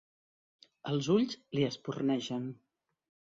[0.91, 2.49] Els ulls li espurnegen.